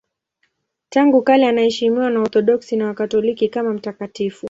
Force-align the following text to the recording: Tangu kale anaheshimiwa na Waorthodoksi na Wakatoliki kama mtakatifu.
Tangu 0.89 1.21
kale 1.21 1.47
anaheshimiwa 1.47 2.09
na 2.09 2.19
Waorthodoksi 2.19 2.75
na 2.77 2.87
Wakatoliki 2.87 3.49
kama 3.49 3.73
mtakatifu. 3.73 4.39